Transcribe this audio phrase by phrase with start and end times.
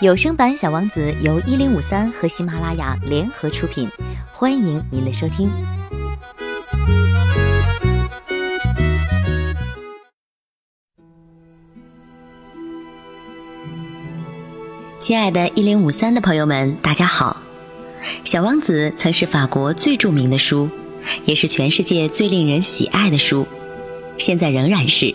[0.00, 3.88] 有声版《小王子》由一零五三和喜马拉雅联合出品，
[4.32, 5.48] 欢迎您的收听。
[14.98, 17.42] 亲爱的，一零五三的朋友们，大家好！
[18.24, 20.68] 《小王子》曾是法国最著名的书，
[21.24, 23.46] 也是全世界最令人喜爱的书，
[24.18, 25.14] 现在仍然是。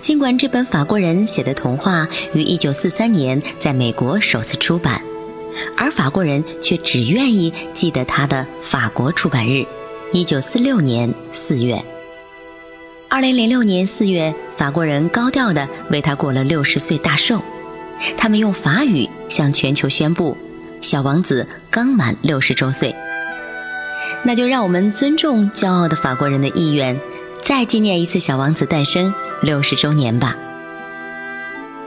[0.00, 5.00] 尽管这本法国人写的童话于一九四三年在美国首次出版，
[5.76, 9.64] 而法国人却只愿意记得他的法国出版日——
[10.12, 11.82] 一九四六年四月。
[13.08, 17.40] 二零零六年四月，法国人高调地为他过了六十岁大寿，
[18.16, 20.36] 他们用法语向全球宣布
[20.82, 22.94] ：“小王子刚满六十周岁。”
[24.24, 26.98] 那就让我们尊重骄傲的法国人的意愿，
[27.42, 29.12] 再纪念一次小王子诞生。
[29.42, 30.36] 六十周年吧，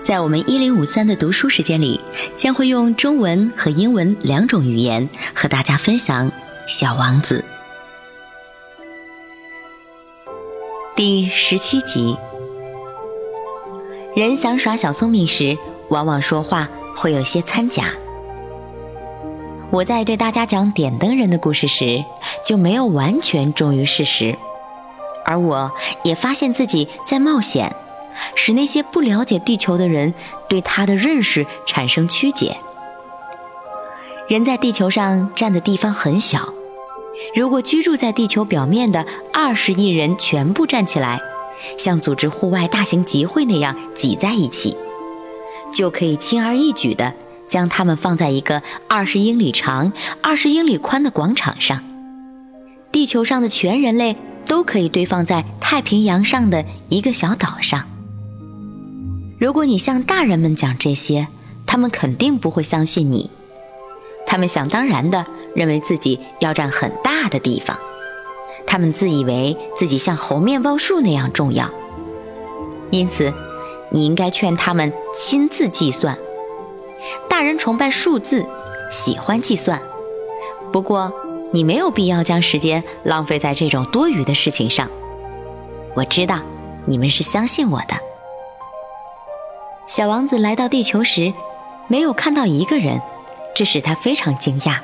[0.00, 2.00] 在我们一零五三的读书时间里，
[2.36, 6.30] 将会用中文和英文两种语言和大家分享
[6.66, 7.42] 《小王子》
[10.94, 12.16] 第十七集。
[14.14, 15.56] 人想耍小聪明时，
[15.88, 17.92] 往往说话会有些掺假。
[19.70, 22.04] 我在对大家讲点灯人的故事时，
[22.44, 24.36] 就没有完全忠于事实。
[25.26, 25.70] 而我
[26.04, 27.74] 也发现自己在冒险，
[28.34, 30.14] 使那些不了解地球的人
[30.48, 32.56] 对它的认识产生曲解。
[34.28, 36.52] 人在地球上占的地方很小，
[37.34, 41.20] 如果居住在地球表面的二十亿人全部站起来，
[41.76, 44.76] 像组织户外大型集会那样挤在一起，
[45.72, 47.12] 就可以轻而易举地
[47.48, 51.82] 将他们放在一个二十英里长、二十英里宽的广场上。
[52.92, 54.16] 地球上的全人类。
[54.46, 57.84] 都可以堆放在太平洋上的一个小岛上。
[59.38, 61.28] 如果你向大人们讲这些，
[61.66, 63.30] 他们肯定不会相信你。
[64.26, 67.78] 他们想当然的认为自己要占很大的地方，
[68.66, 71.70] 他们自以为自己像猴面包树那样重要。
[72.90, 73.32] 因此，
[73.90, 76.16] 你应该劝他们亲自计算。
[77.28, 78.46] 大人崇拜数字，
[78.90, 79.82] 喜欢计算。
[80.72, 81.12] 不过。
[81.56, 84.86] 你没有必要将时间浪费在这种多余的事情上。
[85.94, 86.42] 我知道
[86.84, 87.96] 你们是相信我的。
[89.86, 91.32] 小王子来到地球时，
[91.88, 93.00] 没有看到一个人，
[93.54, 94.80] 这使他非常惊讶。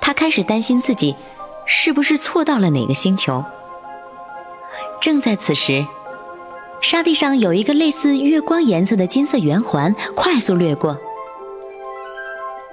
[0.00, 1.14] 他开始担心自己
[1.66, 3.44] 是不是错到了哪个星球。
[5.02, 5.86] 正在此时，
[6.80, 10.96] 沙地上有一个类似月光颜色的金色圆环快速掠过。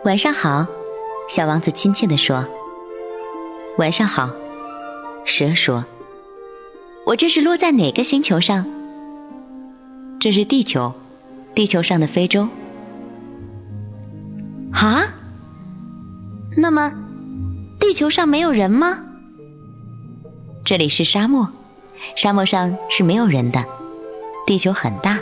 [0.05, 0.65] 晚上好，
[1.27, 2.41] 小王子亲切地说。
[3.77, 4.29] 晚上好，
[5.25, 5.83] 蛇说
[7.07, 8.65] ：“我这是落在哪个星球上？
[10.17, 10.93] 这是地球，
[11.53, 12.47] 地球上的非洲。
[14.71, 15.03] 啊？
[16.55, 16.93] 那么，
[17.77, 18.97] 地球上没有人吗？
[20.63, 21.49] 这里是沙漠，
[22.15, 23.61] 沙漠上是没有人的。
[24.47, 25.19] 地球很大。”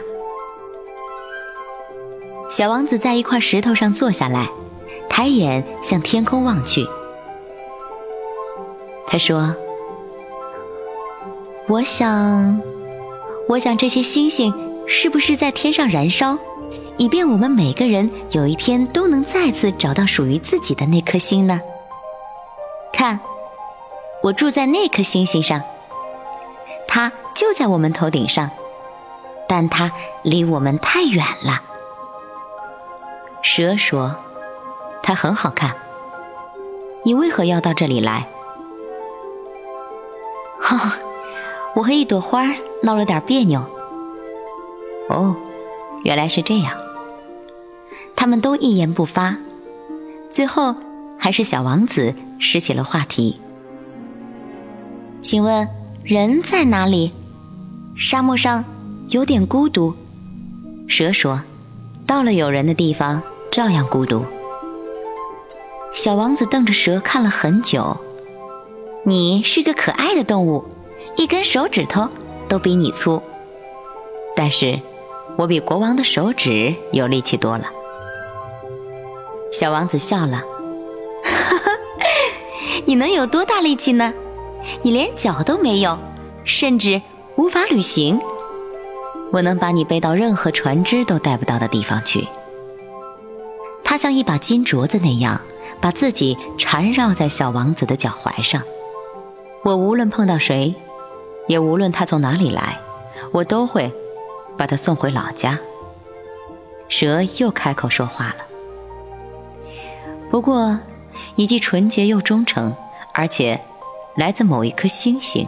[2.51, 4.47] 小王子在一块石头上坐下来，
[5.09, 6.85] 抬眼向天空望去。
[9.13, 9.55] 他说
[11.69, 12.59] ：“我想，
[13.47, 14.51] 我想这些星星
[14.87, 16.35] 是不是在天上燃烧，
[16.97, 21.61] 以便我们每个人有一天都能再次找到属于自己的那颗星呢？
[22.91, 23.19] 看，
[24.23, 25.61] 我住在那颗星星上，
[26.87, 28.49] 它就在我们头顶上，
[29.47, 29.91] 但它
[30.23, 31.61] 离我们太远了。”
[33.43, 34.15] 蛇说
[35.03, 35.75] ：“它很好看，
[37.03, 38.25] 你为何要到这里来？”
[40.63, 40.97] 哈，
[41.75, 43.61] 我和一朵花闹了点别扭。
[45.09, 45.35] 哦，
[46.05, 46.73] 原来是这样。
[48.15, 49.35] 他们都一言不发，
[50.29, 50.73] 最后
[51.19, 53.41] 还是小王子拾起了话题。
[55.21, 55.67] 请问
[56.03, 57.11] 人在哪里？
[57.97, 58.63] 沙漠上
[59.09, 59.93] 有点孤独。
[60.87, 61.41] 蛇说
[62.07, 63.21] ：“到了有人的地方，
[63.51, 64.25] 照样孤独。”
[65.93, 67.97] 小王子瞪着蛇看了很久。
[69.05, 70.63] 你是个可爱的动物，
[71.17, 72.07] 一根手指头
[72.47, 73.21] 都比你粗，
[74.33, 74.79] 但是，
[75.35, 77.65] 我比国王的手指有力气多了。
[79.51, 80.41] 小王子笑了，
[81.21, 81.71] 哈哈，
[82.85, 84.13] 你能有多大力气呢？
[84.83, 85.99] 你连脚都没有，
[86.45, 87.01] 甚至
[87.35, 88.21] 无法旅行。
[89.33, 92.25] 我能把你背到任何船只都带不到的地方去。
[93.83, 95.41] 他像一把金镯子那样，
[95.81, 98.61] 把自己缠绕在小王子的脚踝上。
[99.63, 100.75] 我无论碰到谁，
[101.47, 102.79] 也无论他从哪里来，
[103.31, 103.91] 我都会
[104.57, 105.57] 把他送回老家。
[106.89, 108.35] 蛇又开口说话了。
[110.29, 110.77] 不过，
[111.35, 112.75] 你既纯洁又忠诚，
[113.13, 113.61] 而且
[114.15, 115.47] 来自某一颗星星，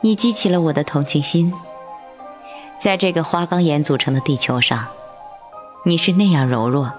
[0.00, 1.52] 你激起了我的同情心。
[2.78, 4.86] 在这个花岗岩组成的地球上，
[5.84, 6.92] 你是那样柔弱。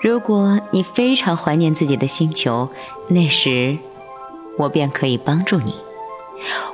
[0.00, 2.70] 如果你非常怀念自己的星球，
[3.08, 3.76] 那时
[4.58, 5.74] 我便可以帮助你。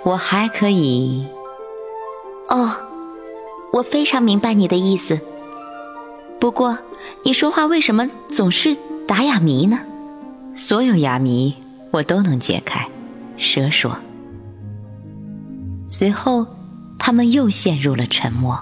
[0.03, 1.27] 我还可以……
[2.49, 2.71] 哦，
[3.73, 5.21] 我非常明白你的意思。
[6.39, 6.79] 不过，
[7.25, 8.77] 你说话为什么总是
[9.07, 9.81] 打哑谜呢？
[10.55, 11.55] 所有哑谜
[11.91, 12.89] 我都能解开，
[13.37, 13.97] 蛇说。
[15.89, 16.47] 随后，
[16.99, 18.61] 他们又陷入了沉默。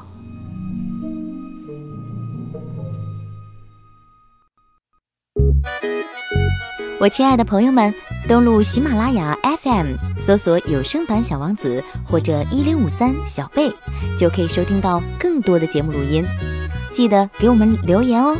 [7.00, 7.92] 我亲爱的朋友们，
[8.26, 13.70] 登录喜马拉雅 FM，搜索有声版《小王子》或者一零五三小贝，
[14.18, 16.24] 就可以收听到更多的节目录音。
[16.90, 18.34] 记得给我们留言哦。